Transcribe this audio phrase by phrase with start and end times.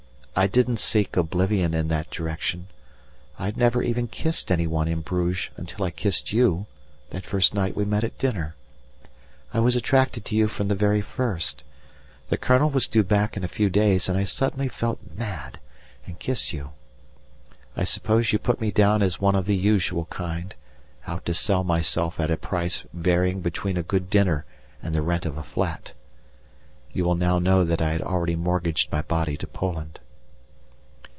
[0.33, 2.67] I didn't seek oblivion in that direction!
[3.37, 6.65] I had never even kissed anyone in Bruges until I kissed you
[7.11, 8.55] that first night we met at dinner
[9.53, 11.63] I was attracted to you from the very first;
[12.29, 15.59] the Colonel was due back in a few days, and I suddenly felt mad,
[16.07, 16.71] and kissed you.
[17.77, 20.55] I suppose you put me down as one of the usual kind,
[21.05, 24.45] out to sell myself at a price varying between a good dinner
[24.81, 25.91] and the rent of a flat!
[26.93, 29.99] You will now know that I had already mortgaged my body to Poland.